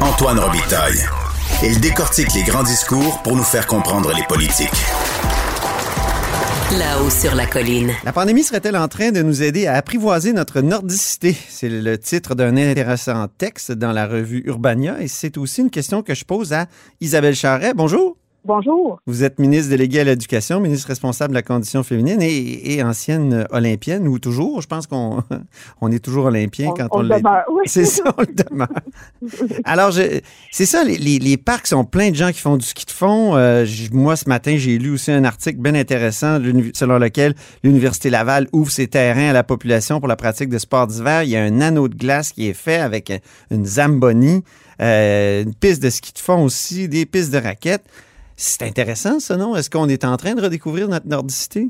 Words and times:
Antoine 0.00 0.38
Robitaille. 0.38 0.98
Il 1.62 1.80
décortique 1.80 2.34
les 2.34 2.42
grands 2.42 2.62
discours 2.62 3.22
pour 3.22 3.36
nous 3.36 3.42
faire 3.42 3.66
comprendre 3.66 4.12
les 4.14 4.22
politiques. 4.24 4.68
Là-haut 6.78 7.08
sur 7.08 7.34
la 7.34 7.46
colline. 7.46 7.92
La 8.04 8.12
pandémie 8.12 8.42
serait-elle 8.42 8.76
en 8.76 8.88
train 8.88 9.12
de 9.12 9.22
nous 9.22 9.42
aider 9.42 9.66
à 9.66 9.76
apprivoiser 9.76 10.34
notre 10.34 10.60
nordicité? 10.60 11.34
C'est 11.48 11.70
le 11.70 11.96
titre 11.96 12.34
d'un 12.34 12.56
intéressant 12.56 13.28
texte 13.28 13.72
dans 13.72 13.92
la 13.92 14.06
revue 14.06 14.42
Urbania 14.46 15.00
et 15.00 15.08
c'est 15.08 15.38
aussi 15.38 15.62
une 15.62 15.70
question 15.70 16.02
que 16.02 16.14
je 16.14 16.24
pose 16.26 16.52
à 16.52 16.66
Isabelle 17.00 17.34
Charret. 17.34 17.72
Bonjour. 17.74 18.19
Bonjour. 18.44 19.00
Vous 19.06 19.22
êtes 19.22 19.38
ministre 19.38 19.68
délégué 19.68 20.00
à 20.00 20.04
l'éducation, 20.04 20.60
ministre 20.60 20.88
responsable 20.88 21.30
de 21.30 21.34
la 21.34 21.42
condition 21.42 21.82
féminine 21.82 22.20
et, 22.22 22.82
ancienne 22.82 23.46
olympienne, 23.50 24.08
ou 24.08 24.18
toujours. 24.18 24.62
Je 24.62 24.66
pense 24.66 24.86
qu'on 24.86 25.22
on 25.82 25.92
est 25.92 26.02
toujours 26.02 26.24
olympien 26.24 26.72
quand 26.74 26.88
on, 26.90 27.00
on 27.00 27.02
le 27.02 27.08
demeure. 27.10 27.44
Oui. 27.52 27.64
C'est 27.66 27.84
ça, 27.84 28.04
on 28.16 28.22
le 28.22 28.32
demeure. 28.32 28.68
Alors, 29.64 29.92
c'est 29.92 30.66
ça, 30.66 30.84
les, 30.84 30.96
les, 30.96 31.36
parcs 31.36 31.66
sont 31.66 31.84
pleins 31.84 32.10
de 32.10 32.16
gens 32.16 32.32
qui 32.32 32.40
font 32.40 32.56
du 32.56 32.64
ski 32.64 32.86
de 32.86 32.90
fond. 32.90 33.36
Euh, 33.36 33.66
moi, 33.92 34.16
ce 34.16 34.26
matin, 34.26 34.54
j'ai 34.56 34.78
lu 34.78 34.92
aussi 34.92 35.10
un 35.10 35.24
article 35.24 35.58
bien 35.58 35.74
intéressant 35.74 36.38
selon 36.72 36.98
lequel 36.98 37.34
l'Université 37.62 38.08
Laval 38.08 38.48
ouvre 38.52 38.70
ses 38.70 38.88
terrains 38.88 39.30
à 39.30 39.32
la 39.34 39.44
population 39.44 40.00
pour 40.00 40.08
la 40.08 40.16
pratique 40.16 40.48
de 40.48 40.58
sports 40.58 40.86
d'hiver. 40.86 41.24
Il 41.24 41.28
y 41.28 41.36
a 41.36 41.42
un 41.42 41.60
anneau 41.60 41.88
de 41.88 41.94
glace 41.94 42.32
qui 42.32 42.48
est 42.48 42.54
fait 42.54 42.78
avec 42.78 43.12
une 43.50 43.66
Zamboni, 43.66 44.42
euh, 44.80 45.42
une 45.42 45.54
piste 45.54 45.82
de 45.82 45.90
ski 45.90 46.14
de 46.14 46.18
fond 46.18 46.42
aussi, 46.42 46.88
des 46.88 47.04
pistes 47.04 47.32
de 47.32 47.38
raquettes. 47.38 47.84
C'est 48.42 48.66
intéressant, 48.66 49.20
ça, 49.20 49.36
non? 49.36 49.54
Est-ce 49.54 49.68
qu'on 49.68 49.86
est 49.90 50.02
en 50.02 50.16
train 50.16 50.34
de 50.34 50.40
redécouvrir 50.40 50.88
notre 50.88 51.06
nordicité? 51.06 51.68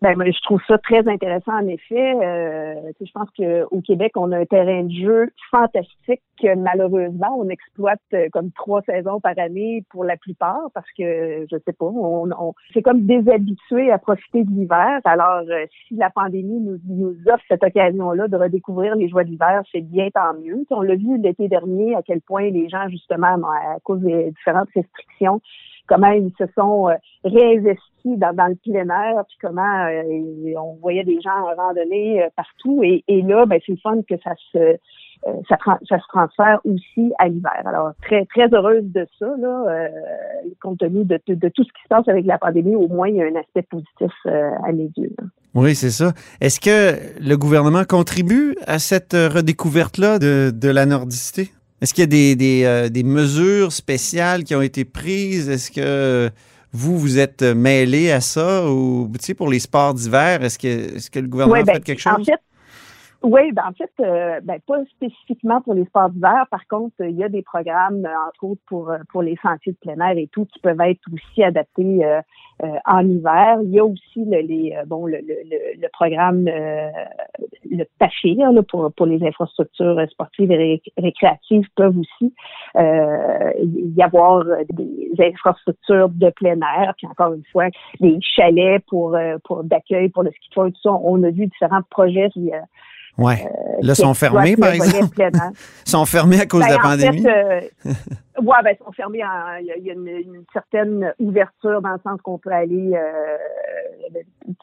Ben, 0.00 0.14
je 0.24 0.42
trouve 0.42 0.60
ça 0.68 0.78
très 0.78 1.08
intéressant, 1.08 1.54
en 1.54 1.66
effet. 1.66 2.14
Euh, 2.22 2.92
je 3.00 3.10
pense 3.12 3.28
qu'au 3.36 3.80
Québec, 3.80 4.12
on 4.14 4.30
a 4.30 4.38
un 4.38 4.44
terrain 4.44 4.84
de 4.84 4.92
jeu 4.92 5.32
fantastique 5.50 6.22
que 6.40 6.54
malheureusement, 6.54 7.36
on 7.36 7.48
exploite 7.48 7.98
euh, 8.12 8.28
comme 8.32 8.52
trois 8.52 8.82
saisons 8.82 9.18
par 9.18 9.36
année 9.38 9.82
pour 9.90 10.04
la 10.04 10.16
plupart 10.16 10.70
parce 10.72 10.86
que, 10.96 11.46
je 11.50 11.56
sais 11.66 11.72
pas, 11.72 11.86
on, 11.86 12.30
on 12.30 12.54
c'est 12.72 12.82
comme 12.82 13.06
déshabitué 13.06 13.90
à 13.90 13.98
profiter 13.98 14.44
de 14.44 14.50
l'hiver. 14.50 15.00
Alors, 15.04 15.42
euh, 15.48 15.66
si 15.88 15.96
la 15.96 16.10
pandémie 16.10 16.60
nous, 16.60 16.78
nous 16.86 17.16
offre 17.26 17.44
cette 17.48 17.64
occasion-là 17.64 18.28
de 18.28 18.36
redécouvrir 18.36 18.94
les 18.94 19.08
joies 19.08 19.24
d'hiver, 19.24 19.62
c'est 19.72 19.80
bien 19.80 20.10
tant 20.14 20.34
mieux. 20.34 20.64
on 20.70 20.82
l'a 20.82 20.94
vu 20.94 21.18
l'été 21.18 21.48
dernier 21.48 21.96
à 21.96 22.02
quel 22.02 22.20
point 22.20 22.50
les 22.50 22.68
gens, 22.68 22.88
justement, 22.88 23.26
à 23.26 23.80
cause 23.82 24.00
des 24.00 24.30
différentes 24.30 24.68
restrictions, 24.76 25.40
comment 25.86 26.10
ils 26.10 26.32
se 26.38 26.44
sont 26.56 26.88
euh, 26.88 26.94
réinvestis 27.24 27.82
dans, 28.04 28.48
le 28.48 28.54
plein 28.56 28.88
air, 28.88 29.24
puis 29.26 29.36
comment 29.40 29.86
euh, 29.86 30.54
on 30.58 30.74
voyait 30.80 31.04
des 31.04 31.20
gens 31.20 31.30
en 31.30 31.74
euh, 31.76 32.28
partout. 32.36 32.82
Et, 32.82 33.02
là, 33.22 33.46
ben, 33.46 33.58
c'est 33.64 33.72
le 33.72 33.78
fun 33.78 34.00
que 34.08 34.16
ça 34.22 34.34
se 34.52 34.76
ça, 35.48 35.56
ça, 35.88 35.98
se 35.98 36.06
transfère 36.08 36.60
aussi 36.66 37.10
à 37.18 37.28
l'hiver. 37.28 37.62
Alors, 37.64 37.92
très, 38.02 38.26
très 38.26 38.46
heureuse 38.52 38.84
de 38.84 39.06
ça, 39.18 39.26
là, 39.38 39.88
compte 40.60 40.80
tenu 40.80 41.06
de, 41.06 41.18
de, 41.26 41.48
tout 41.48 41.64
ce 41.64 41.72
qui 41.72 41.82
se 41.82 41.88
passe 41.88 42.06
avec 42.08 42.26
la 42.26 42.36
pandémie, 42.36 42.76
au 42.76 42.88
moins, 42.88 43.08
il 43.08 43.16
y 43.16 43.22
a 43.22 43.24
un 43.24 43.36
aspect 43.36 43.62
positif 43.62 44.12
à 44.26 44.70
mes 44.72 44.90
yeux. 44.98 45.16
Oui, 45.54 45.74
c'est 45.74 45.88
ça. 45.88 46.12
Est-ce 46.42 46.60
que 46.60 47.26
le 47.26 47.38
gouvernement 47.38 47.84
contribue 47.88 48.54
à 48.66 48.78
cette 48.78 49.14
redécouverte-là 49.14 50.18
de, 50.18 50.52
de 50.54 50.68
la 50.68 50.84
nordicité? 50.84 51.52
Est-ce 51.84 51.92
qu'il 51.92 52.00
y 52.00 52.04
a 52.04 52.06
des, 52.06 52.34
des, 52.34 52.64
euh, 52.64 52.88
des, 52.88 53.02
mesures 53.02 53.70
spéciales 53.70 54.42
qui 54.42 54.54
ont 54.54 54.62
été 54.62 54.86
prises? 54.86 55.50
Est-ce 55.50 55.70
que 55.70 56.30
vous, 56.72 56.98
vous 56.98 57.18
êtes 57.18 57.42
mêlé 57.42 58.10
à 58.10 58.22
ça? 58.22 58.66
Ou, 58.70 59.06
tu 59.12 59.18
sais, 59.20 59.34
pour 59.34 59.50
les 59.50 59.58
sports 59.58 59.92
d'hiver, 59.92 60.42
est-ce 60.42 60.58
que, 60.58 60.96
est 60.96 61.10
que 61.10 61.18
le 61.20 61.28
gouvernement 61.28 61.60
a 61.60 61.62
ben, 61.62 61.74
fait 61.74 61.80
quelque 61.82 62.00
chose? 62.00 62.14
En 62.14 62.24
fait, 62.24 62.40
oui, 63.22 63.52
ben 63.52 63.64
en 63.68 63.72
fait, 63.72 63.90
euh, 64.00 64.40
ben, 64.42 64.58
pas 64.66 64.82
spécifiquement 64.96 65.60
pour 65.60 65.74
les 65.74 65.84
sports 65.84 66.08
d'hiver. 66.08 66.46
Par 66.50 66.66
contre, 66.68 66.94
il 67.00 67.16
y 67.16 67.24
a 67.24 67.28
des 67.28 67.42
programmes, 67.42 68.08
entre 68.28 68.44
autres 68.44 68.62
pour 68.66 68.90
pour 69.10 69.22
les 69.22 69.36
sentiers 69.42 69.72
de 69.72 69.78
plein 69.78 69.98
air 70.06 70.16
et 70.16 70.28
tout, 70.32 70.46
qui 70.46 70.60
peuvent 70.60 70.80
être 70.80 71.00
aussi 71.12 71.42
adaptés 71.42 72.04
euh, 72.04 72.20
euh, 72.62 72.76
en 72.84 73.00
hiver. 73.00 73.58
Il 73.62 73.70
y 73.70 73.78
a 73.78 73.84
aussi 73.84 74.24
le, 74.24 74.40
les, 74.40 74.76
euh, 74.76 74.84
bon, 74.86 75.06
le, 75.06 75.18
le, 75.18 75.80
le 75.80 75.88
programme, 75.92 76.46
euh, 76.46 76.88
le 77.74 77.86
PACHIR 77.98 78.52
là, 78.52 78.62
pour, 78.62 78.92
pour 78.92 79.06
les 79.06 79.22
infrastructures 79.26 80.00
sportives 80.10 80.50
et 80.52 80.82
récréatives 80.96 81.66
peuvent 81.76 81.96
aussi 81.98 82.34
y 82.76 84.02
avoir 84.02 84.44
des 84.70 85.10
infrastructures 85.18 86.08
de 86.08 86.30
plein 86.30 86.56
air, 86.78 86.94
puis 86.96 87.06
encore 87.06 87.32
une 87.32 87.44
fois, 87.52 87.66
des 88.00 88.18
chalets 88.20 88.84
pour, 88.86 89.16
pour 89.44 89.64
d'accueil 89.64 90.08
pour 90.08 90.22
le 90.22 90.30
ski 90.30 90.48
de 90.48 90.54
fond 90.54 90.66
et 90.66 90.72
tout 90.72 90.80
ça. 90.82 90.90
On 90.92 91.22
a 91.22 91.30
vu 91.30 91.46
différents 91.46 91.82
projets 91.90 92.30
qui 92.30 92.50
Ouais. 93.18 93.46
là, 93.80 93.94
sont 93.94 94.14
fermés, 94.14 94.56
par 94.56 94.72
exemple. 94.72 95.16
sont 95.84 96.04
fermés 96.04 96.40
à 96.40 96.46
cause 96.46 96.64
de 96.64 96.70
la 96.70 96.78
ben, 96.78 96.82
pandémie. 96.82 97.24
Oui, 98.38 98.56
ben, 98.64 98.74
ils 98.74 98.84
sont. 98.84 99.12
Il 99.12 99.16
y 99.16 99.90
a, 99.90 99.92
une, 99.92 100.44
certaine 100.52 101.14
ouverture 101.18 101.80
dans 101.80 101.92
le 101.92 102.00
sens 102.02 102.20
qu'on 102.22 102.38
peut 102.38 102.50
aller 102.50 102.92
euh, 102.94 103.36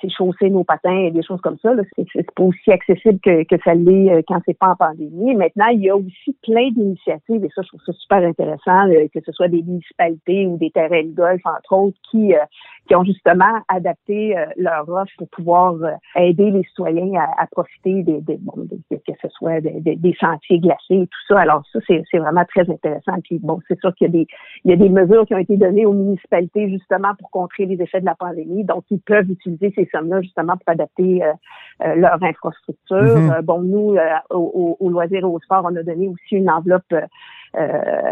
chausser 0.10 0.50
nos 0.50 0.64
patins 0.64 1.06
et 1.06 1.12
des 1.12 1.24
choses 1.24 1.42
comme 1.42 1.58
ça. 1.60 1.74
C'est 2.14 2.32
pas 2.32 2.44
aussi 2.44 2.72
accessible 2.72 3.20
que, 3.20 3.44
que 3.44 3.62
ça 3.64 3.74
l'est 3.74 4.12
euh, 4.12 4.22
quand 4.28 4.40
c'est 4.46 4.58
pas 4.58 4.70
en 4.70 4.76
pandémie. 4.76 5.36
Maintenant, 5.36 5.68
il 5.68 5.82
y 5.82 5.90
a 5.90 5.96
aussi 5.96 6.36
plein 6.44 6.70
d'initiatives, 6.72 7.44
et 7.44 7.50
ça, 7.56 7.62
je 7.62 7.68
trouve 7.70 7.82
ça 7.86 7.94
super 7.94 8.18
intéressant, 8.20 8.88
euh, 8.90 9.08
que 9.14 9.20
ce 9.26 9.32
soit 9.32 9.48
des 9.48 9.62
municipalités 9.62 10.48
ou 10.48 10.58
des 10.58 10.72
terrains 10.72 11.04
de 11.04 11.14
golf, 11.14 11.42
entre 11.46 11.74
autres, 11.74 11.98
qui, 12.10 12.34
euh, 12.34 12.40
qui 12.88 12.96
ont 12.96 13.04
justement 13.04 13.60
adapté 13.68 14.36
leur 14.58 14.88
offre 14.90 15.12
pour 15.18 15.30
pouvoir 15.30 15.76
aider 16.16 16.52
les 16.52 16.64
citoyens 16.64 17.20
à, 17.20 17.44
à 17.44 17.48
profiter 17.48 18.04
des, 18.04 18.22
des, 18.22 18.38
bon, 18.38 18.54
que 18.90 19.14
ce 19.22 19.30
soit 19.30 19.62
des, 19.62 19.96
des, 19.96 20.16
sentiers 20.20 20.60
glacés 20.60 20.96
et 20.96 21.08
tout 21.08 21.26
ça. 21.28 21.40
Alors 21.40 21.64
ça, 21.72 21.80
c'est 21.88 22.18
vraiment 22.18 22.46
très 22.46 22.70
intéressant. 22.70 23.14
Puis 23.24 23.40
bon, 23.40 23.60
c'est 23.68 23.80
sûr 23.80 23.94
qu'il 23.96 24.08
y 24.08 24.10
a 24.10 24.12
des 24.12 24.28
il 24.64 24.72
y 24.72 24.74
a 24.74 24.78
des 24.78 24.90
mesures 24.90 25.26
qui 25.26 25.34
ont 25.34 25.40
été 25.40 25.58
données 25.58 25.86
aux 25.86 25.94
municipalités 25.94 26.70
justement 26.70 27.16
pour 27.20 27.32
contrer 27.32 27.66
les 27.66 27.82
effets 27.82 28.00
de 28.00 28.06
la 28.06 28.16
pandémie. 28.16 28.64
Donc, 28.64 28.84
ils 28.92 29.00
peuvent 29.00 29.30
utiliser 29.30 29.74
ces 29.76 29.90
sommes-là 29.92 30.22
justement 30.22 30.54
pour 30.54 30.68
adapter 30.68 31.24
euh, 31.24 31.34
euh, 31.84 31.96
leur 31.96 32.22
infrastructure. 32.22 32.98
Mm-hmm. 32.98 33.40
Euh, 33.40 33.42
bon, 33.42 33.62
nous, 33.62 33.98
au, 34.30 34.78
au, 34.80 34.90
loisir 34.90 35.20
et 35.20 35.24
au 35.24 35.40
sport, 35.40 35.66
on 35.70 35.76
a 35.76 35.84
donné 35.84 36.08
aussi 36.08 36.36
une 36.36 36.50
enveloppe 36.50 36.94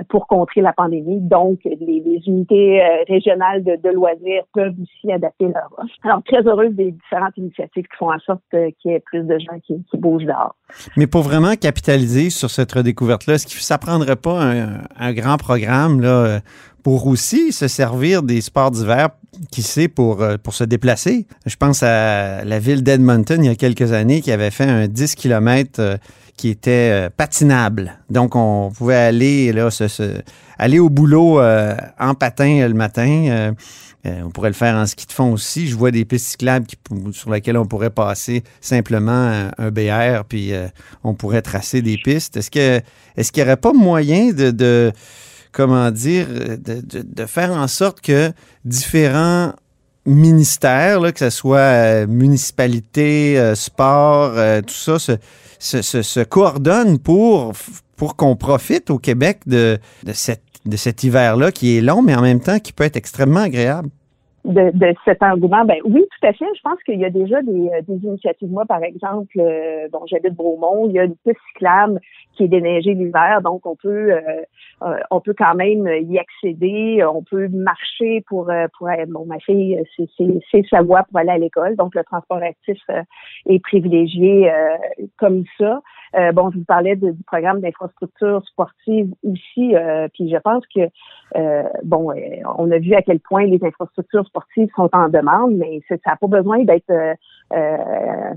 pour 0.09 0.27
contrer 0.27 0.61
la 0.61 0.73
pandémie. 0.73 1.19
Donc, 1.21 1.59
les, 1.63 2.21
unités 2.27 2.81
régionales 3.07 3.63
de, 3.63 3.89
loisirs 3.89 4.43
peuvent 4.53 4.75
aussi 4.81 5.11
adapter 5.11 5.45
leur 5.45 5.69
offre. 5.77 5.93
Alors, 6.03 6.21
très 6.23 6.41
heureuse 6.45 6.73
des 6.73 6.91
différentes 6.91 7.37
initiatives 7.37 7.83
qui 7.83 7.97
font 7.97 8.11
en 8.11 8.19
sorte 8.19 8.41
qu'il 8.51 8.91
y 8.91 8.93
ait 8.93 8.99
plus 8.99 9.23
de 9.23 9.39
gens 9.39 9.59
qui, 9.65 9.83
qui 9.89 9.97
bougent 9.97 10.25
dehors. 10.25 10.55
Mais 10.97 11.07
pour 11.07 11.21
vraiment 11.21 11.55
capitaliser 11.55 12.29
sur 12.29 12.49
cette 12.49 12.71
redécouverte-là, 12.71 13.35
est-ce 13.35 13.47
que 13.47 13.53
ça 13.61 13.77
prendrait 13.77 14.15
pas 14.17 14.41
un, 14.41 14.81
un 14.97 15.13
grand 15.13 15.37
programme 15.37 16.01
là, 16.01 16.39
pour 16.83 17.07
aussi 17.07 17.51
se 17.51 17.67
servir 17.67 18.23
des 18.23 18.41
sports 18.41 18.71
d'hiver, 18.71 19.09
qui 19.51 19.61
sait, 19.61 19.87
pour, 19.87 20.21
euh, 20.21 20.37
pour 20.41 20.53
se 20.53 20.63
déplacer. 20.63 21.25
Je 21.45 21.55
pense 21.55 21.83
à 21.83 22.43
la 22.43 22.59
ville 22.59 22.83
d'Edmonton 22.83 23.43
il 23.43 23.47
y 23.47 23.49
a 23.49 23.55
quelques 23.55 23.91
années 23.91 24.21
qui 24.21 24.31
avait 24.31 24.51
fait 24.51 24.65
un 24.65 24.87
10 24.87 25.15
km 25.15 25.79
euh, 25.79 25.97
qui 26.35 26.49
était 26.49 26.91
euh, 26.91 27.09
patinable. 27.15 27.99
Donc, 28.09 28.35
on 28.35 28.71
pouvait 28.75 28.95
aller 28.95 29.51
là, 29.51 29.69
aller 30.57 30.79
au 30.79 30.89
boulot 30.89 31.41
en 31.41 32.13
patin 32.15 32.67
le 32.67 32.73
matin. 32.73 33.53
on 34.05 34.29
pourrait 34.29 34.49
le 34.49 34.55
faire 34.55 34.75
en 34.75 34.85
ski 34.85 35.05
de 35.05 35.11
fond 35.11 35.33
aussi. 35.33 35.67
Je 35.67 35.75
vois 35.75 35.91
des 35.91 36.05
pistes 36.05 36.27
cyclables 36.27 36.65
sur 37.11 37.31
lesquelles 37.31 37.57
on 37.57 37.65
pourrait 37.65 37.89
passer 37.89 38.43
simplement 38.61 39.49
un, 39.57 39.71
BR, 39.71 40.23
puis 40.27 40.53
on 41.03 41.13
pourrait 41.13 41.41
tracer 41.41 41.81
des 41.81 41.97
pistes. 41.97 42.37
Est-ce 42.37 42.51
que 42.51 42.81
est-ce 43.17 43.31
qu'il 43.31 43.43
n'y 43.43 43.49
aurait 43.49 43.57
pas 43.57 43.73
moyen 43.73 44.31
de 44.31 44.91
comment 45.51 45.91
dire, 45.91 46.27
de, 46.29 47.25
faire 47.25 47.51
en 47.51 47.67
sorte 47.67 48.01
que 48.01 48.31
différents 48.65 49.53
ministères, 50.05 51.01
que 51.13 51.19
ce 51.19 51.29
soit 51.29 51.57
euh, 51.59 52.07
municipalité, 52.07 53.39
euh, 53.39 53.55
sport, 53.55 54.33
euh, 54.37 54.61
tout 54.61 54.69
ça, 54.69 54.97
se, 54.99 56.23
coordonnent 56.23 56.99
pour, 56.99 57.53
pour 57.97 58.15
qu'on 58.15 58.35
profite 58.35 58.89
au 58.89 58.97
Québec 58.97 59.39
de, 59.45 59.77
de, 60.05 60.11
cette, 60.13 60.43
de 60.65 60.77
cet 60.77 61.03
hiver-là 61.03 61.51
qui 61.51 61.77
est 61.77 61.81
long, 61.81 62.01
mais 62.01 62.15
en 62.15 62.21
même 62.21 62.39
temps 62.39 62.59
qui 62.59 62.73
peut 62.73 62.83
être 62.83 62.97
extrêmement 62.97 63.41
agréable. 63.41 63.89
De, 64.45 64.71
de, 64.73 64.95
cet 65.03 65.21
engouement, 65.21 65.65
ben 65.65 65.75
oui, 65.83 66.01
tout 66.01 66.27
à 66.27 66.31
fait. 66.31 66.45
Je 66.55 66.61
pense 66.63 66.81
qu'il 66.85 66.97
y 66.97 67.05
a 67.05 67.09
déjà 67.09 67.41
des, 67.41 67.69
initiatives. 67.89 68.49
Moi, 68.49 68.65
par 68.65 68.81
exemple, 68.83 69.37
bon, 69.91 69.99
j'habite 70.07 70.33
Bromont, 70.33 70.87
il 70.87 70.93
y 70.93 70.99
a 70.99 71.03
une 71.03 71.15
piste 71.25 71.39
cyclable 71.53 71.99
qui 72.39 72.45
est 72.45 72.47
déneigé 72.47 72.93
l'hiver, 72.93 73.41
donc 73.43 73.65
on 73.65 73.75
peut 73.75 74.13
on 75.11 75.19
peut 75.19 75.35
quand 75.37 75.55
même 75.55 75.85
y 76.09 76.17
accéder, 76.17 77.03
on 77.03 77.21
peut 77.21 77.49
marcher 77.49 78.23
pour 78.27 78.49
pour 78.77 78.89
bon 79.09 79.25
ma 79.25 79.39
fille 79.39 79.77
c'est 79.97 80.65
sa 80.69 80.81
voie 80.81 81.03
pour 81.03 81.19
aller 81.19 81.31
à 81.31 81.37
l'école, 81.37 81.75
donc 81.75 81.95
le 81.95 82.03
transport 82.05 82.41
actif 82.41 82.79
est 83.45 83.59
privilégié 83.61 84.49
comme 85.17 85.43
ça. 85.57 85.81
bon, 86.31 86.49
je 86.51 86.59
vous 86.59 86.65
parlais 86.65 86.95
du 86.95 87.13
programme 87.27 87.59
d'infrastructure 87.59 88.41
sportive 88.45 89.13
aussi, 89.23 89.75
puis 90.13 90.31
je 90.31 90.37
pense 90.37 90.63
que 90.73 90.87
bon, 91.83 92.13
on 92.57 92.71
a 92.71 92.77
vu 92.79 92.93
à 92.93 93.01
quel 93.01 93.19
point 93.19 93.45
les 93.45 93.59
infrastructures 93.61 94.25
sportives 94.27 94.69
sont 94.77 94.89
en 94.93 95.09
demande, 95.09 95.55
mais 95.55 95.81
ça 95.89 95.95
n'a 96.05 96.15
pas 96.15 96.27
besoin 96.27 96.63
d'être 96.63 96.89
euh, 97.53 98.33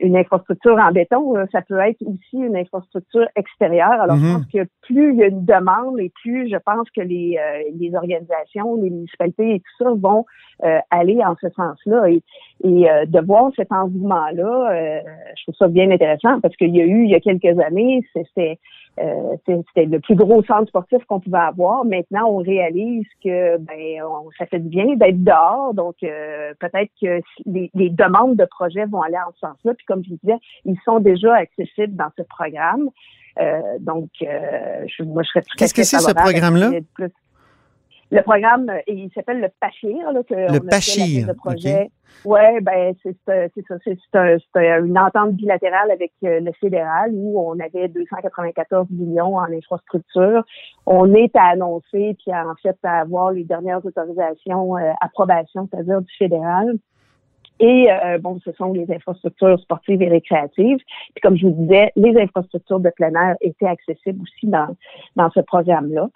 une 0.00 0.16
infrastructure 0.16 0.76
en 0.76 0.92
béton, 0.92 1.34
ça 1.52 1.62
peut 1.62 1.78
être 1.78 2.02
aussi 2.02 2.36
une 2.36 2.56
infrastructure 2.56 3.26
extérieure. 3.36 4.00
Alors, 4.00 4.16
je 4.16 4.24
mhm. 4.24 4.34
pense 4.34 4.46
que 4.52 4.68
plus 4.82 5.12
il 5.12 5.18
y 5.18 5.22
a 5.22 5.28
une 5.28 5.44
demande 5.44 5.98
et 5.98 6.12
plus 6.22 6.50
je 6.50 6.56
pense 6.56 6.88
que 6.90 7.00
les, 7.00 7.38
euh, 7.38 7.70
les 7.78 7.94
organisations, 7.94 8.76
les 8.76 8.90
municipalités 8.90 9.54
et 9.54 9.60
tout 9.60 9.84
ça 9.84 9.90
vont 9.96 10.26
euh, 10.64 10.78
aller 10.90 11.20
en 11.24 11.34
ce 11.40 11.48
sens-là. 11.50 12.10
Et, 12.10 12.22
et 12.62 12.86
de 13.06 13.20
voir 13.24 13.50
cet 13.56 13.72
engouement-là, 13.72 15.02
je 15.34 15.42
trouve 15.44 15.54
ça 15.54 15.68
bien 15.68 15.90
intéressant 15.90 16.40
parce 16.40 16.54
qu'il 16.56 16.76
y 16.76 16.82
a 16.82 16.84
eu, 16.84 17.04
il 17.04 17.10
y 17.10 17.14
a 17.14 17.20
quelques 17.20 17.58
années, 17.58 18.02
c'était 18.12 18.58
euh, 19.00 19.36
c'était 19.46 19.86
le 19.86 20.00
plus 20.00 20.14
gros 20.14 20.42
centre 20.44 20.68
sportif 20.68 21.02
qu'on 21.06 21.20
pouvait 21.20 21.38
avoir. 21.38 21.84
Maintenant, 21.84 22.28
on 22.28 22.38
réalise 22.38 23.06
que 23.24 23.56
ben 23.58 24.02
on, 24.02 24.30
ça 24.38 24.46
fait 24.46 24.58
du 24.58 24.68
bien 24.68 24.96
d'être 24.96 25.22
dehors. 25.22 25.74
Donc, 25.74 25.96
euh, 26.02 26.52
peut-être 26.60 26.90
que 27.00 27.20
les, 27.46 27.70
les, 27.74 27.90
demandes 27.90 28.36
de 28.36 28.44
projets 28.44 28.84
vont 28.86 29.02
aller 29.02 29.16
en 29.16 29.32
ce 29.34 29.40
sens-là. 29.40 29.74
Puis, 29.74 29.86
comme 29.86 30.04
je 30.04 30.10
disais, 30.10 30.38
ils 30.64 30.78
sont 30.84 31.00
déjà 31.00 31.34
accessibles 31.34 31.96
dans 31.96 32.10
ce 32.16 32.22
programme. 32.22 32.90
Euh, 33.40 33.60
donc, 33.80 34.08
je, 34.20 35.02
moi, 35.04 35.22
je 35.22 35.28
serais 35.28 35.42
tout 35.42 35.56
Qu'est-ce 35.56 35.74
que 35.74 35.82
c'est 35.82 35.98
ce 35.98 36.12
programme-là? 36.12 36.70
Le 38.10 38.22
programme, 38.22 38.68
euh, 38.68 38.80
il 38.88 39.10
s'appelle 39.14 39.40
le 39.40 39.48
PACHIR, 39.60 40.12
là, 40.12 40.22
que 40.24 40.34
le 40.34 40.60
on 40.60 40.66
PACHIR, 40.66 41.28
le 41.28 41.34
projet. 41.34 41.90
Ouais, 42.24 42.60
ben 42.60 42.92
c'est 43.02 43.16
c'est 43.24 43.64
ça, 43.68 43.76
c'est 43.84 43.96
une 44.80 44.98
entente 44.98 45.34
bilatérale 45.34 45.90
avec 45.92 46.12
euh, 46.24 46.40
le 46.40 46.52
fédéral 46.60 47.12
où 47.14 47.40
on 47.40 47.58
avait 47.60 47.88
294 47.88 48.88
millions 48.90 49.36
en 49.36 49.44
infrastructure. 49.52 50.44
On 50.86 51.14
est 51.14 51.34
à 51.36 51.50
annoncer 51.50 52.16
puis 52.18 52.34
en 52.34 52.54
fait 52.60 52.76
à 52.82 53.00
avoir 53.00 53.30
les 53.30 53.44
dernières 53.44 53.84
autorisations, 53.84 54.76
euh, 54.76 54.90
approbations, 55.00 55.68
c'est-à-dire 55.70 56.02
du 56.02 56.12
fédéral. 56.18 56.78
Et 57.62 57.88
bon, 58.20 58.40
ce 58.42 58.52
sont 58.52 58.72
les 58.72 58.90
infrastructures 58.90 59.60
sportives 59.60 60.00
et 60.00 60.08
récréatives. 60.08 60.78
Puis 60.78 61.20
comme 61.22 61.36
je 61.36 61.46
vous 61.46 61.52
disais, 61.52 61.92
les 61.94 62.18
infrastructures 62.18 62.80
de 62.80 62.90
plein 62.90 63.12
air 63.14 63.36
étaient 63.42 63.66
accessibles 63.66 64.22
aussi 64.22 64.46
dans, 64.46 64.74
dans 65.16 65.30
ce 65.30 65.40
programme-là. 65.40 66.08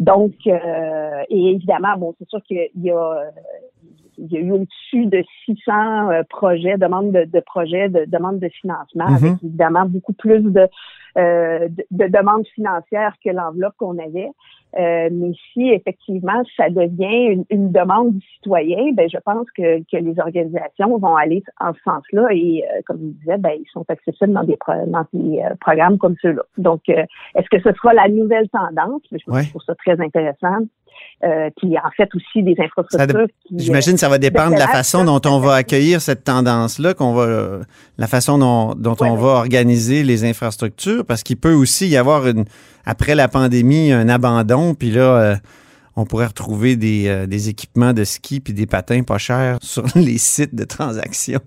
Donc, 0.00 0.32
euh, 0.46 1.22
et 1.28 1.50
évidemment, 1.50 1.96
bon, 1.98 2.14
c'est 2.18 2.28
sûr 2.28 2.42
qu'il 2.44 2.68
y 2.74 2.90
a, 2.90 3.30
il 4.20 4.32
y 4.32 4.36
a 4.36 4.40
eu 4.40 4.52
au-dessus 4.52 5.06
de 5.06 5.22
600 5.46 6.10
euh, 6.10 6.22
projets, 6.28 6.76
demandes 6.76 7.12
de, 7.12 7.24
de, 7.24 7.40
projets, 7.40 7.88
de 7.88 8.04
demandes 8.06 8.38
de 8.38 8.48
financement, 8.48 9.06
avec 9.06 9.22
mhm. 9.22 9.38
évidemment 9.42 9.86
beaucoup 9.86 10.12
plus 10.12 10.42
de, 10.42 10.68
euh, 11.18 11.68
de, 11.90 12.06
demandes 12.06 12.46
financières 12.54 13.14
que 13.24 13.30
l'enveloppe 13.30 13.74
qu'on 13.78 13.98
avait. 13.98 14.30
Euh, 14.78 15.08
mais 15.10 15.32
si 15.52 15.68
effectivement 15.70 16.42
ça 16.56 16.70
devient 16.70 17.42
une, 17.50 17.72
demande 17.72 18.14
du 18.14 18.26
citoyen, 18.34 18.92
ben 18.92 19.08
je 19.12 19.18
pense 19.18 19.50
que, 19.50 19.80
que 19.80 19.96
les 19.96 20.14
organisations 20.20 20.96
vont 20.96 21.16
aller 21.16 21.42
en 21.58 21.72
ce 21.74 21.80
sens-là 21.82 22.28
et 22.30 22.62
euh, 22.64 22.80
comme 22.86 22.98
je 22.98 23.18
disais, 23.18 23.38
ben 23.38 23.50
ils 23.58 23.68
sont 23.72 23.84
accessibles 23.88 24.32
dans 24.32 24.44
des, 24.44 24.56
dans 24.86 25.04
des 25.12 25.40
euh, 25.40 25.54
programmes 25.60 25.98
comme 25.98 26.14
ceux-là. 26.22 26.42
Donc, 26.56 26.88
est-ce 26.88 27.48
que 27.50 27.60
ce 27.60 27.74
sera 27.74 27.94
la 27.94 28.08
nouvelle 28.08 28.48
tendance? 28.50 29.02
Je 29.10 29.48
trouve 29.48 29.62
ça 29.66 29.74
très 29.74 30.00
intéressant. 30.00 30.58
Euh, 31.22 31.50
puis 31.58 31.76
en 31.76 31.90
fait 31.94 32.08
aussi 32.14 32.42
des 32.42 32.54
infrastructures. 32.58 33.26
J'imagine 33.54 33.92
que 33.92 34.00
ça 34.00 34.08
va 34.08 34.16
dépendre 34.16 34.54
de 34.54 34.58
la 34.58 34.68
façon 34.68 35.04
dont 35.04 35.20
on 35.26 35.38
va 35.38 35.54
accueillir 35.54 36.00
cette 36.00 36.24
tendance-là, 36.24 36.94
qu'on 36.94 37.12
va, 37.12 37.60
la 37.98 38.06
façon 38.06 38.38
dont, 38.38 38.74
dont 38.74 38.96
on 39.00 39.16
va 39.16 39.28
organiser 39.28 40.02
les 40.02 40.24
infrastructures, 40.24 41.04
parce 41.04 41.22
qu'il 41.22 41.36
peut 41.36 41.52
aussi 41.52 41.88
y 41.88 41.98
avoir 41.98 42.26
une, 42.26 42.46
après 42.86 43.14
la 43.14 43.28
pandémie, 43.28 43.92
un 43.92 44.08
abandon, 44.08 44.74
puis 44.74 44.90
là, 44.90 45.02
euh, 45.02 45.36
on 45.94 46.06
pourrait 46.06 46.26
retrouver 46.26 46.76
des, 46.76 47.08
euh, 47.08 47.26
des 47.26 47.50
équipements 47.50 47.92
de 47.92 48.04
ski 48.04 48.40
puis 48.40 48.54
des 48.54 48.66
patins 48.66 49.02
pas 49.02 49.18
chers 49.18 49.58
sur 49.60 49.84
les 49.94 50.16
sites 50.16 50.54
de 50.54 50.64
transactions. 50.64 51.42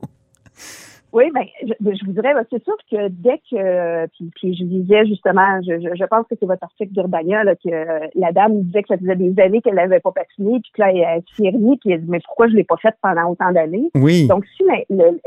Oui, 1.14 1.26
ben, 1.32 1.44
je, 1.62 1.74
je 1.80 2.06
vous 2.06 2.12
dirais, 2.14 2.34
ben, 2.34 2.44
c'est 2.50 2.64
sûr 2.64 2.76
que 2.90 3.08
dès 3.10 3.38
que, 3.50 4.08
puis, 4.08 4.32
puis 4.36 4.56
je 4.56 4.64
disais 4.64 5.06
justement, 5.06 5.62
je, 5.62 5.80
je, 5.80 6.06
pense 6.06 6.26
que 6.28 6.34
c'est 6.40 6.48
votre 6.48 6.64
article 6.64 6.92
d'Urbania, 6.92 7.44
là, 7.44 7.56
que 7.56 7.70
la 8.20 8.32
dame 8.32 8.64
disait 8.64 8.82
que 8.82 8.88
ça 8.88 8.98
faisait 8.98 9.16
des 9.16 9.40
années 9.40 9.62
qu'elle 9.62 9.76
n'avait 9.76 10.00
pas 10.00 10.12
patiné, 10.12 10.60
puis 10.60 10.72
que 10.74 10.82
là, 10.82 10.92
elle 10.92 11.22
s'est 11.38 11.52
remis, 11.52 11.78
puis 11.78 11.92
elle 11.92 12.02
dit, 12.02 12.10
mais 12.10 12.20
pourquoi 12.26 12.48
je 12.48 12.56
l'ai 12.56 12.64
pas 12.64 12.78
faite 12.78 12.96
pendant 13.00 13.30
autant 13.30 13.52
d'années? 13.52 13.92
Oui. 13.94 14.28
Donc, 14.28 14.44
si 14.58 14.64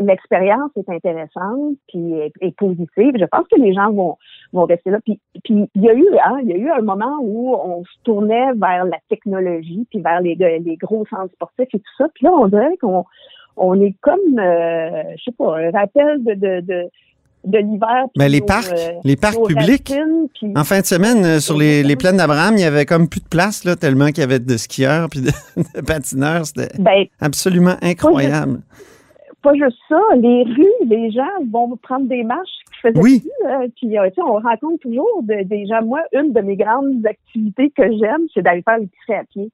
l'expérience 0.00 0.72
est 0.76 0.88
intéressante, 0.88 1.76
puis 1.86 2.14
est, 2.40 2.56
positive, 2.56 3.12
je 3.20 3.24
pense 3.26 3.46
que 3.46 3.60
les 3.60 3.72
gens 3.72 3.92
vont, 3.92 4.16
vont 4.52 4.64
rester 4.64 4.90
là. 4.90 4.98
Puis, 5.04 5.20
puis 5.44 5.68
il 5.76 5.82
y 5.82 5.88
a 5.88 5.94
eu, 5.94 6.06
hein, 6.24 6.40
il 6.42 6.48
y 6.48 6.52
a 6.54 6.56
eu 6.56 6.68
un 6.68 6.82
moment 6.82 7.18
où 7.20 7.54
on 7.54 7.84
se 7.84 8.02
tournait 8.02 8.52
vers 8.56 8.86
la 8.86 8.98
technologie, 9.08 9.86
puis 9.88 10.00
vers 10.00 10.20
les, 10.20 10.34
les 10.34 10.76
gros 10.76 11.06
centres 11.06 11.32
sportifs 11.34 11.68
et 11.72 11.78
tout 11.78 11.96
ça, 11.96 12.08
puis 12.12 12.24
là, 12.24 12.32
on 12.32 12.48
dirait 12.48 12.76
qu'on 12.78 13.04
on 13.56 13.80
est 13.80 13.94
comme, 14.00 14.38
euh, 14.38 15.02
je 15.16 15.24
sais 15.24 15.36
pas, 15.36 15.58
un 15.58 15.70
rappel 15.70 16.22
de, 16.24 16.34
de, 16.34 16.60
de 16.60 16.90
de 17.46 17.58
l'hiver. 17.58 18.06
Mais 18.16 18.28
les 18.28 18.40
parcs, 18.40 18.72
euh, 18.72 18.92
les 19.04 19.16
parcs 19.16 19.40
publics. 19.46 19.92
en 20.54 20.64
fin 20.64 20.80
de 20.80 20.84
semaine, 20.84 21.24
euh, 21.24 21.38
sur 21.38 21.56
les, 21.56 21.82
les 21.82 21.96
plaines 21.96 22.16
d'Abraham, 22.16 22.54
il 22.56 22.60
y 22.60 22.64
avait 22.64 22.84
comme 22.84 23.08
plus 23.08 23.20
de 23.20 23.28
place, 23.28 23.64
là, 23.64 23.76
tellement 23.76 24.06
qu'il 24.08 24.18
y 24.18 24.22
avait 24.22 24.40
de 24.40 24.56
skieurs 24.56 25.08
puis 25.08 25.20
de, 25.20 25.80
patineurs. 25.86 26.46
C'était 26.46 26.76
ben, 26.78 27.04
absolument 27.20 27.76
incroyable. 27.82 28.60
Pas 29.42 29.54
juste, 29.54 29.78
ça, 29.88 30.00
les 30.16 30.42
rues, 30.42 30.88
les 30.88 31.12
gens 31.12 31.22
vont 31.52 31.76
prendre 31.76 32.08
des 32.08 32.24
marches 32.24 32.48
qui 32.72 32.80
faisaient 32.82 33.00
oui. 33.00 33.20
plus, 33.20 33.70
puis 33.76 33.96
on 34.18 34.32
rencontre 34.34 34.80
toujours 34.82 35.22
des 35.22 35.66
gens. 35.66 35.84
Moi, 35.84 36.00
une 36.12 36.32
de 36.32 36.40
mes 36.40 36.56
grandes 36.56 37.06
activités 37.06 37.70
que 37.70 37.84
j'aime, 37.96 38.26
c'est 38.34 38.42
d'aller 38.42 38.62
faire 38.62 38.78
l'épicerie 38.78 39.14
à 39.14 39.24
pied. 39.24 39.50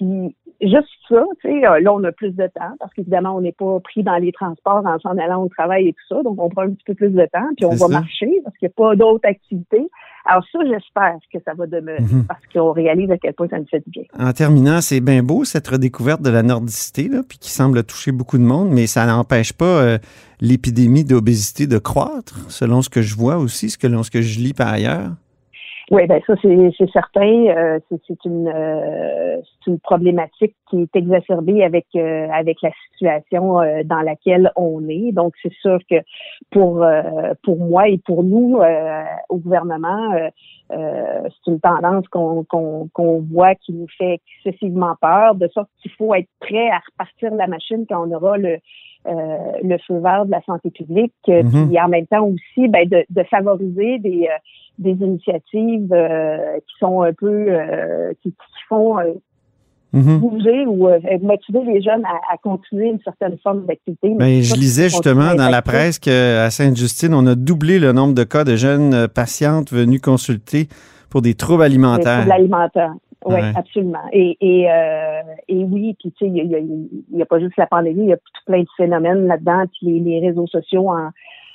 Puis 0.00 0.34
juste 0.62 0.88
ça, 1.10 1.22
tu 1.42 1.48
sais, 1.48 1.66
euh, 1.66 1.80
là, 1.80 1.92
on 1.92 2.02
a 2.04 2.12
plus 2.12 2.32
de 2.32 2.46
temps 2.46 2.74
parce 2.78 2.92
qu'évidemment, 2.94 3.36
on 3.36 3.42
n'est 3.42 3.52
pas 3.52 3.78
pris 3.80 4.02
dans 4.02 4.16
les 4.16 4.32
transports 4.32 4.84
en 4.86 4.98
s'en 4.98 5.18
allant 5.18 5.42
au 5.42 5.48
travail 5.48 5.88
et 5.88 5.92
tout 5.92 6.14
ça. 6.14 6.22
Donc, 6.22 6.40
on 6.40 6.48
prend 6.48 6.62
un 6.62 6.70
petit 6.70 6.84
peu 6.86 6.94
plus 6.94 7.10
de 7.10 7.26
temps, 7.30 7.48
puis 7.56 7.66
on 7.66 7.74
va 7.74 7.88
marcher 7.88 8.40
parce 8.44 8.56
qu'il 8.56 8.66
n'y 8.68 8.72
a 8.72 8.76
pas 8.76 8.96
d'autres 8.96 9.28
activités. 9.28 9.86
Alors 10.24 10.42
ça, 10.50 10.58
j'espère 10.66 11.16
que 11.32 11.38
ça 11.44 11.52
va 11.54 11.66
demeurer 11.66 12.00
mhm. 12.00 12.24
parce 12.26 12.40
qu'on 12.52 12.72
réalise 12.72 13.10
à 13.10 13.18
quel 13.18 13.34
point 13.34 13.48
ça 13.48 13.58
nous 13.58 13.66
fait 13.66 13.80
du 13.80 13.90
bien. 13.90 14.04
En 14.18 14.32
terminant, 14.32 14.80
c'est 14.80 15.00
bien 15.00 15.22
beau 15.22 15.44
cette 15.44 15.68
redécouverte 15.68 16.22
de 16.22 16.30
la 16.30 16.42
nordicité, 16.42 17.08
là, 17.08 17.20
puis 17.26 17.38
qui 17.38 17.50
semble 17.50 17.82
toucher 17.84 18.12
beaucoup 18.12 18.38
de 18.38 18.42
monde, 18.42 18.70
mais 18.70 18.86
ça 18.86 19.04
n'empêche 19.06 19.52
pas 19.52 19.82
euh, 19.82 19.98
l'épidémie 20.40 21.04
d'obésité 21.04 21.66
de 21.66 21.78
croître, 21.78 22.50
selon 22.50 22.80
ce 22.80 22.88
que 22.88 23.02
je 23.02 23.16
vois 23.16 23.36
aussi, 23.36 23.68
selon 23.68 24.02
ce 24.02 24.10
que 24.10 24.22
je 24.22 24.38
lis 24.38 24.54
par 24.54 24.68
ailleurs. 24.68 25.10
Oui, 25.90 26.06
ben 26.06 26.20
ça 26.24 26.34
c'est 26.40 26.90
certain. 26.92 27.46
Euh, 27.48 27.80
c'est 27.90 28.24
une 28.24 28.46
euh, 28.46 29.40
c'est 29.42 29.72
une 29.72 29.80
problématique 29.80 30.54
qui 30.68 30.82
est 30.82 30.96
exacerbée 30.96 31.64
avec 31.64 31.86
euh, 31.96 32.28
avec 32.30 32.58
la 32.62 32.70
situation 32.92 33.56
dans 33.84 34.00
laquelle 34.02 34.52
on 34.54 34.88
est. 34.88 35.10
Donc 35.10 35.34
c'est 35.42 35.52
sûr 35.54 35.80
que 35.90 35.96
pour 36.52 36.86
pour 37.42 37.58
moi 37.58 37.88
et 37.88 37.98
pour 37.98 38.22
nous 38.22 38.60
au 39.30 39.36
gouvernement, 39.38 40.30
c'est 40.70 41.50
une 41.50 41.58
tendance 41.58 42.06
qu'on 42.06 42.44
qu'on 42.44 42.88
qu'on 42.92 43.22
voit 43.22 43.56
qui 43.56 43.72
nous 43.72 43.88
fait 43.98 44.20
excessivement 44.44 44.94
peur, 45.00 45.34
de 45.34 45.48
sorte 45.48 45.70
qu'il 45.82 45.90
faut 45.90 46.14
être 46.14 46.28
prêt 46.38 46.70
à 46.70 46.78
repartir 46.88 47.34
la 47.34 47.48
machine 47.48 47.84
quand 47.88 48.06
on 48.06 48.12
aura 48.14 48.38
le 48.38 48.58
le 49.06 49.78
feu 49.86 49.98
vert 49.98 50.26
de 50.26 50.30
la 50.30 50.42
santé 50.42 50.70
publique, 50.70 51.14
mm-hmm. 51.26 51.68
puis 51.68 51.80
en 51.80 51.88
même 51.88 52.06
temps 52.06 52.26
aussi 52.26 52.68
ben, 52.68 52.88
de, 52.88 53.04
de 53.08 53.22
favoriser 53.24 53.98
des 53.98 54.28
des 54.80 54.92
initiatives 54.92 55.92
euh, 55.92 56.56
qui 56.56 56.74
sont 56.78 57.02
un 57.02 57.12
peu 57.12 57.46
euh, 57.48 58.12
qui, 58.22 58.34
font 58.68 58.98
euh, 58.98 59.12
mhm. 59.92 60.18
bouger 60.18 60.66
ou 60.66 60.88
motiver 61.22 61.60
les 61.66 61.82
jeunes 61.82 62.02
à, 62.04 62.36
continuer 62.38 62.88
une 62.88 63.00
certaine 63.00 63.36
forme 63.42 63.66
d'activité. 63.66 64.14
Ben, 64.16 64.42
je 64.42 64.54
lisais 64.54 64.88
justement 64.88 65.34
dans 65.34 65.50
la 65.50 65.62
presse 65.62 65.98
qu'à 65.98 66.50
Sainte-Justine, 66.50 67.14
on 67.14 67.26
a 67.26 67.34
doublé 67.34 67.78
le 67.78 67.92
nombre 67.92 68.14
de 68.14 68.24
cas 68.24 68.44
de 68.44 68.56
jeunes 68.56 69.06
patientes 69.08 69.70
venues 69.70 70.00
consulter 70.00 70.68
pour 71.10 71.20
des 71.22 71.34
troubles 71.34 71.62
alimentaires. 71.62 72.24
Des 72.24 72.30
troubles 72.30 72.32
alimentaires. 72.32 72.94
Oui, 73.24 73.40
absolument. 73.54 74.08
Et, 74.12 74.36
et, 74.40 74.68
et 75.48 75.64
oui, 75.64 75.94
puis 75.98 76.12
tu 76.12 76.24
sais, 76.24 76.30
il 76.30 76.48
n'y 77.12 77.20
a, 77.20 77.22
a, 77.22 77.26
pas 77.26 77.38
juste 77.38 77.56
la 77.56 77.66
pandémie, 77.66 78.04
il 78.04 78.08
y 78.08 78.12
a 78.12 78.16
tout 78.16 78.44
plein 78.46 78.60
de 78.60 78.68
phénomènes 78.76 79.26
là-dedans, 79.26 79.64
puis 79.72 80.00
les, 80.00 80.00
les 80.00 80.26
réseaux 80.28 80.46
sociaux 80.46 80.88
en, 80.88 81.10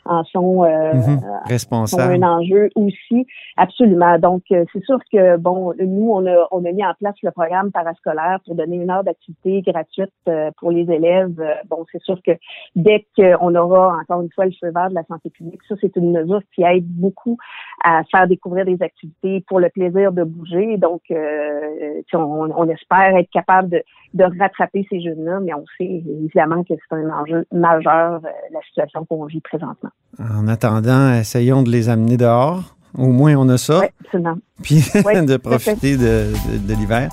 en 0.06 0.24
sont, 0.26 0.64
euh, 0.64 0.94
Mhm. 0.94 1.20
sont 1.20 1.26
Responsable. 1.46 2.24
un 2.24 2.28
enjeu 2.38 2.70
aussi. 2.76 3.26
Absolument. 3.58 4.18
Donc, 4.20 4.44
euh, 4.52 4.64
c'est 4.72 4.84
sûr 4.84 5.00
que, 5.12 5.38
bon, 5.38 5.74
nous, 5.80 6.10
on 6.12 6.26
a, 6.26 6.48
on 6.52 6.64
a 6.66 6.72
mis 6.72 6.86
en 6.86 6.94
place 7.00 7.16
le 7.24 7.32
programme 7.32 7.72
parascolaire 7.72 8.40
pour 8.46 8.56
donner 8.56 8.78
une 8.78 8.90
heure 8.90 9.04
d'activité 9.04 9.62
gratuite 9.62 10.12
euh, 10.28 10.52
pour 10.60 10.72
les 10.72 10.90
élèves. 10.92 11.40
Euh, 11.40 11.54
bon, 11.70 11.86
c'est 11.92 12.02
sûr 12.02 12.20
que 12.26 12.32
dès 12.76 13.06
qu'on 13.16 13.56
aura, 13.56 13.98
encore 14.02 14.22
une 14.22 14.32
fois, 14.34 14.46
le 14.46 14.52
feu 14.60 14.72
vert 14.74 14.90
de 14.90 14.96
la 14.96 15.04
santé 15.04 15.30
publique, 15.30 15.62
ça, 15.68 15.76
c'est 15.82 15.96
une 15.96 16.12
mesure 16.12 16.42
qui 16.54 16.64
aide 16.64 16.86
beaucoup 16.88 17.38
à 17.84 18.04
faire 18.12 18.28
découvrir 18.28 18.66
des 18.66 18.82
activités 18.82 19.44
pour 19.48 19.60
le 19.60 19.70
plaisir 19.70 20.12
de 20.12 20.24
bouger. 20.24 20.78
Donc, 20.78 21.02
euh, 21.12 22.02
on, 22.14 22.50
on 22.56 22.70
espère 22.70 23.16
être 23.18 23.30
capable 23.32 23.70
de, 23.70 23.84
de 24.14 24.24
rattraper 24.40 24.86
ces 24.90 25.02
jeunes-là, 25.02 25.40
mais 25.42 25.54
on 25.54 25.66
sait 25.78 25.86
évidemment 26.24 26.64
que 26.64 26.74
c'est 26.76 26.96
un 26.96 27.10
enjeu 27.10 27.46
majeur, 27.52 28.22
euh, 28.24 28.30
la 28.52 28.62
situation 28.68 29.06
qu'on 29.06 29.26
vit 29.26 29.42
présentement. 29.42 29.90
En 30.20 30.48
attendant, 30.48 31.14
essayons 31.14 31.62
de 31.64 31.70
les 31.70 31.90
amener 31.90 32.18
dehors. 32.18 32.76
Au 32.98 33.08
moins, 33.08 33.36
on 33.36 33.50
a 33.50 33.58
ça. 33.58 33.80
Oui, 33.82 33.88
absolument. 34.06 34.38
Puis 34.64 34.76
de 35.26 35.38
profiter 35.38 35.98
de, 35.98 36.32
de- 36.54 36.58
de 36.68 36.74
l'hiver. 36.74 37.10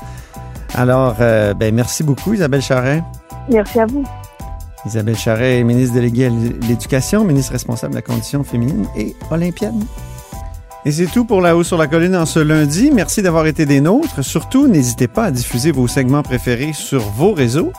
Alors, 0.74 1.16
euh, 1.20 1.52
ben, 1.54 1.74
merci 1.74 2.04
beaucoup, 2.04 2.32
Isabelle 2.34 2.62
Charret. 2.62 3.02
Merci 3.50 3.80
à 3.80 3.86
vous. 3.86 4.04
Isabelle 4.86 5.16
Charret 5.16 5.58
est 5.60 5.64
ministre 5.64 5.94
déléguée 5.94 6.26
à 6.26 6.30
l'Éducation, 6.68 7.24
ministre 7.24 7.52
responsable 7.52 7.92
de 7.92 7.98
la 7.98 8.02
condition 8.02 8.42
féminine 8.44 8.86
et 8.96 9.14
olympienne. 9.30 9.84
Et 10.84 10.90
c'est 10.90 11.06
tout 11.06 11.24
pour 11.24 11.40
La 11.40 11.56
Haut 11.56 11.62
sur 11.62 11.78
la 11.78 11.86
Colline 11.86 12.16
en 12.16 12.26
ce 12.26 12.40
lundi. 12.40 12.90
Merci 12.92 13.22
d'avoir 13.22 13.46
été 13.46 13.66
des 13.66 13.80
nôtres. 13.80 14.24
Surtout, 14.24 14.66
n'hésitez 14.66 15.06
pas 15.08 15.26
à 15.26 15.30
diffuser 15.30 15.70
vos 15.70 15.86
segments 15.86 16.22
préférés 16.24 16.72
sur 16.72 17.00
vos 17.02 17.32
réseaux 17.32 17.72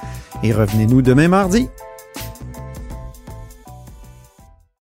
et 0.44 0.54
revenez-nous 0.54 1.02
demain 1.02 1.28
mardi. 1.28 1.68